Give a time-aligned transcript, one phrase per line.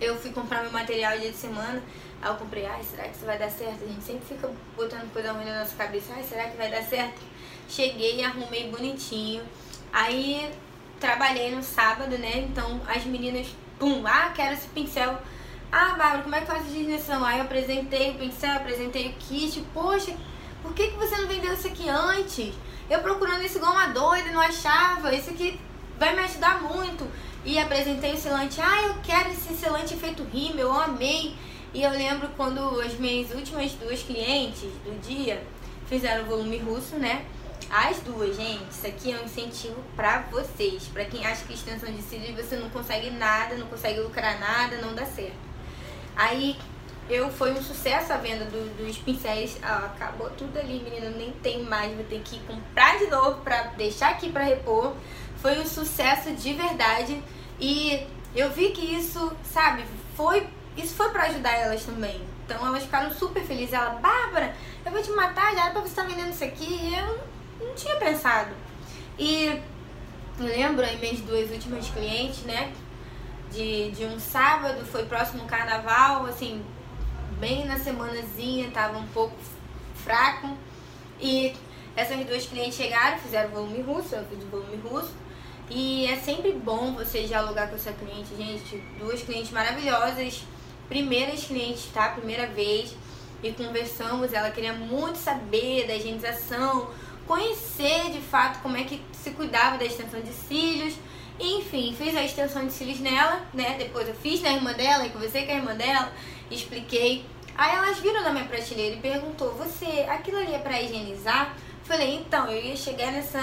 [0.00, 1.82] eu fui comprar meu material dia de semana.
[2.22, 3.84] Aí eu comprei, ai, será que isso vai dar certo?
[3.84, 6.82] A gente sempre fica botando coisa ruim na nossa cabeça, ai, será que vai dar
[6.82, 7.20] certo?
[7.68, 9.42] Cheguei arrumei bonitinho.
[9.92, 10.50] Aí
[10.98, 12.38] trabalhei no sábado, né?
[12.38, 13.46] Então as meninas,
[13.78, 15.18] pum, ah, quero esse pincel.
[15.72, 17.24] Ah, Bárbara, como é que faz a dignação?
[17.24, 19.64] Aí eu apresentei o pincel, apresentei o kit.
[19.72, 20.14] Poxa,
[20.62, 22.54] por que, que você não vendeu isso aqui antes?
[22.88, 25.14] Eu procurando isso igual uma doida, não achava.
[25.14, 25.60] Isso aqui
[26.00, 27.06] vai me ajudar muito.
[27.44, 28.60] E apresentei o selante.
[28.60, 31.36] Ah, eu quero esse selante efeito rímel, eu amei.
[31.72, 35.42] E eu lembro quando as minhas últimas duas clientes do dia
[35.86, 37.24] fizeram o volume russo, né?
[37.70, 40.88] As duas, gente, isso aqui é um incentivo pra vocês.
[40.92, 44.78] Pra quem acha que extensão de cílios você não consegue nada, não consegue lucrar nada,
[44.78, 45.38] não dá certo.
[46.16, 46.56] Aí
[47.08, 49.58] eu foi um sucesso a venda do, dos pincéis.
[49.62, 51.94] Ah, acabou tudo ali, menina, nem tem mais.
[51.94, 54.94] Vou ter que comprar de novo pra deixar aqui pra repor.
[55.40, 57.22] Foi um sucesso de verdade.
[57.58, 59.84] E eu vi que isso, sabe,
[60.16, 60.46] foi.
[60.76, 62.20] Isso foi pra ajudar elas também.
[62.44, 63.72] Então elas ficaram super felizes.
[63.72, 66.64] Ela, Bárbara, eu vou te matar, já era pra você estar tá vendendo isso aqui.
[66.64, 67.18] E eu
[67.60, 68.50] não tinha pensado.
[69.18, 69.46] E
[70.38, 72.72] eu lembro aí minhas duas últimas clientes, né?
[73.50, 76.64] De, de um sábado, foi próximo carnaval, assim,
[77.40, 79.34] bem na semanazinha, tava um pouco
[79.96, 80.56] fraco.
[81.20, 81.54] E
[81.96, 85.12] essas duas clientes chegaram, fizeram volume russo, eu fiz o volume russo.
[85.70, 88.82] E é sempre bom você dialogar com essa cliente, gente.
[88.98, 90.42] Duas clientes maravilhosas,
[90.88, 92.08] primeiras clientes, tá?
[92.08, 92.96] Primeira vez.
[93.40, 96.90] E conversamos, ela queria muito saber da higienização,
[97.24, 100.94] conhecer de fato como é que se cuidava da extensão de cílios.
[101.38, 103.76] Enfim, fiz a extensão de cílios nela, né?
[103.78, 106.12] Depois eu fiz na irmã dela e conversei com a irmã dela,
[106.50, 107.24] expliquei.
[107.56, 112.16] Aí elas viram na minha prateleira e perguntou: "Você, aquilo ali é para higienizar?" Falei:
[112.16, 113.40] "Então, eu ia chegar nessa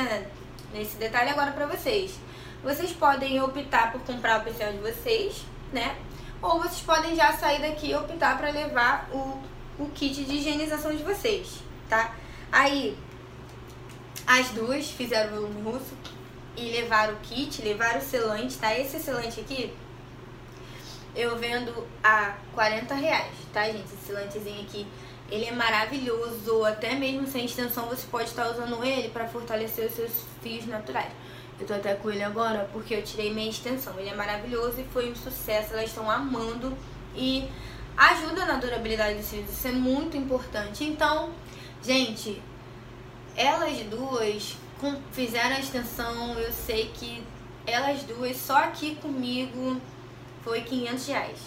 [0.73, 2.19] nesse detalhe agora para vocês.
[2.63, 5.97] Vocês podem optar por comprar o pincel de vocês, né?
[6.41, 9.41] Ou vocês podem já sair daqui e optar para levar o,
[9.79, 11.59] o kit de higienização de vocês,
[11.89, 12.13] tá?
[12.51, 12.97] Aí,
[14.25, 15.95] as duas fizeram o volume russo
[16.55, 18.77] e levaram o kit, levaram o selante, tá?
[18.77, 19.73] Esse selante aqui
[21.17, 23.85] eu vendo a 40 reais, tá, gente?
[23.85, 24.85] Esse selantezinho aqui,
[25.29, 26.63] ele é maravilhoso.
[26.65, 30.11] Até mesmo sem extensão você pode estar usando ele para fortalecer os seus
[30.41, 31.11] fios naturais.
[31.59, 33.93] Eu tô até com ele agora porque eu tirei minha extensão.
[33.99, 35.73] Ele é maravilhoso e foi um sucesso.
[35.73, 36.77] Elas estão amando
[37.15, 37.49] e
[37.97, 39.51] ajuda na durabilidade dos cílios.
[39.51, 40.83] Isso é muito importante.
[40.83, 41.31] Então,
[41.83, 42.41] gente,
[43.35, 44.55] elas duas
[45.11, 47.23] fizeram a extensão, eu sei que
[47.65, 49.81] elas duas, só aqui comigo,
[50.43, 51.39] foi 500 reais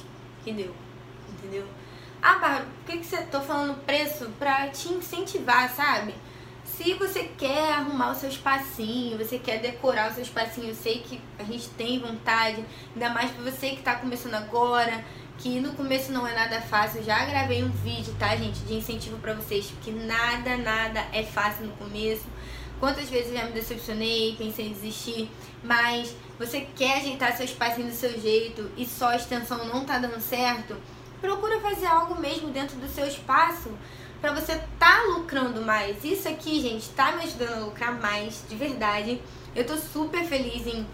[0.45, 0.75] que deu,
[1.29, 1.67] entendeu?
[2.22, 6.14] Ah, Bárbara, por que, que você tô falando preço pra te incentivar, sabe?
[6.64, 11.00] Se você quer arrumar o seu espacinho, você quer decorar o seu espacinho, eu sei
[11.00, 15.03] que a gente tem vontade, ainda mais pra você que tá começando agora,
[15.38, 17.03] que no começo não é nada fácil.
[17.03, 21.66] Já gravei um vídeo, tá, gente, de incentivo para vocês, porque nada, nada é fácil
[21.66, 22.26] no começo.
[22.78, 25.31] Quantas vezes eu já me decepcionei, pensei em desistir,
[25.64, 29.98] mas você quer ajeitar seu espacinho do seu jeito e só a extensão não tá
[29.98, 30.76] dando certo?
[31.20, 33.70] Procura fazer algo mesmo dentro do seu espaço
[34.20, 36.04] para você tá lucrando mais.
[36.04, 39.20] Isso aqui, gente, tá me ajudando a lucrar mais, de verdade.
[39.54, 40.86] Eu tô super feliz em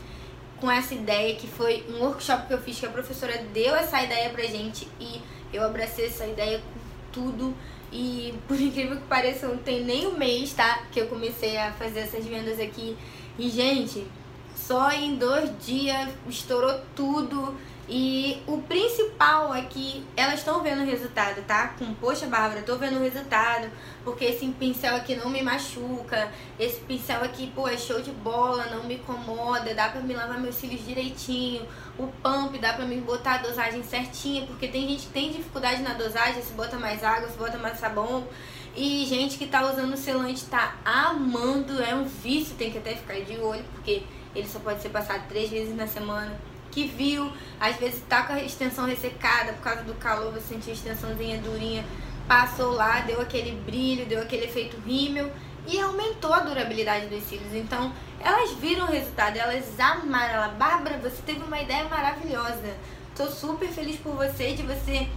[0.60, 4.03] com essa ideia, que foi um workshop que eu fiz, que a professora deu essa
[4.03, 5.20] ideia pra gente e
[5.53, 6.81] eu abracei essa ideia com
[7.12, 7.54] tudo.
[7.93, 10.82] E por incrível que pareça, não tem nem um mês, tá?
[10.91, 12.97] Que eu comecei a fazer essas vendas aqui.
[13.38, 14.06] E, gente,
[14.54, 17.54] só em dois dias estourou tudo.
[17.89, 21.69] E o principal é que elas estão vendo o resultado, tá?
[21.79, 23.71] Com, poxa, Bárbara, tô vendo o resultado,
[24.03, 28.67] porque esse pincel aqui não me machuca, esse pincel aqui, pô, é show de bola,
[28.67, 31.65] não me incomoda, dá pra me lavar meus cílios direitinho,
[31.97, 35.81] o pump dá pra me botar a dosagem certinha, porque tem gente que tem dificuldade
[35.83, 38.27] na dosagem, se bota mais água, se bota mais sabão,
[38.75, 42.97] e gente que tá usando o selante tá amando, é um vício, tem que até
[42.97, 44.03] ficar de olho, porque
[44.35, 46.37] ele só pode ser passado três vezes na semana
[46.76, 50.73] que viu, às vezes tá com a extensão ressecada por causa do calor, você sentiu
[50.73, 51.82] a extensãozinha durinha,
[52.28, 55.32] passou lá, deu aquele brilho, deu aquele efeito rímel
[55.67, 57.55] e aumentou a durabilidade dos cílios.
[57.55, 57.90] Então,
[58.20, 60.34] elas viram o resultado, elas amaram.
[60.34, 62.76] Ela, Bárbara, você teve uma ideia maravilhosa.
[63.17, 65.08] Tô super feliz por você, de você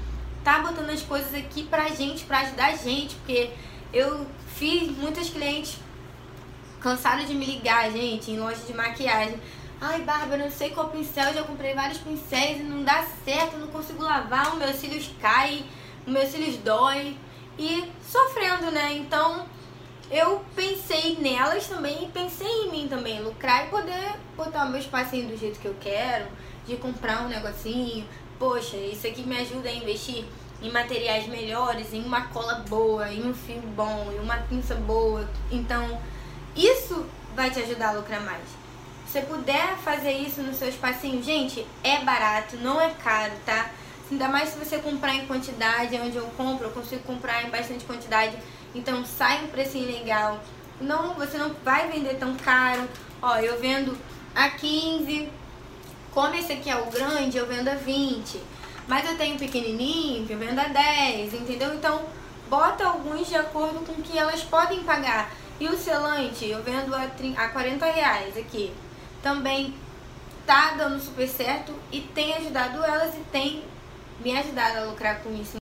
[0.46, 3.52] tá botando as coisas aqui pra gente, pra ajudar a gente, porque
[3.92, 5.78] eu fiz muitas clientes
[6.80, 9.40] cansaram de me ligar, gente, em loja de maquiagem.
[9.82, 13.68] Ai, Bárbara, não sei qual pincel, já comprei vários pincéis e não dá certo, não
[13.68, 15.66] consigo lavar, os meus cílios caem,
[16.06, 17.16] os meus cílios dói
[17.58, 18.92] e sofrendo, né?
[18.96, 19.46] Então
[20.12, 24.82] eu pensei nelas também e pensei em mim também, lucrar e poder botar o meu
[24.82, 26.26] espacinho do jeito que eu quero,
[26.68, 28.06] de comprar um negocinho,
[28.38, 30.26] poxa, isso aqui me ajuda a investir
[30.62, 35.26] em materiais melhores, em uma cola boa, em um fio bom, em uma pinça boa.
[35.50, 36.02] Então,
[36.54, 38.44] isso vai te ajudar a lucrar mais.
[39.10, 43.72] Se você puder fazer isso no seu espacinho, gente, é barato, não é caro, tá?
[44.12, 47.86] Ainda mais se você comprar em quantidade, onde eu compro, eu consigo comprar em bastante
[47.86, 48.38] quantidade,
[48.76, 50.40] então sai um precinho legal.
[50.80, 52.88] Não, você não vai vender tão caro.
[53.20, 53.98] Ó, eu vendo
[54.36, 55.28] a 15,
[56.14, 58.40] como esse aqui é o grande, eu vendo a 20.
[58.88, 61.74] Mas eu tenho pequenininho que eu vendo a 10, entendeu?
[61.74, 62.04] Então,
[62.48, 65.32] bota alguns de acordo com o que elas podem pagar.
[65.60, 68.72] E o selante, eu vendo a, 30, a 40 reais aqui.
[69.22, 69.74] Também
[70.46, 73.64] tá dando super certo e tem ajudado elas e tem
[74.20, 75.60] me ajudado a lucrar com isso.